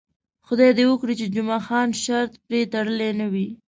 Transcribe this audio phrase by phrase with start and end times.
[0.47, 3.47] خدای دې وکړي چې جمعه خان شرط پرې تړلی نه وي.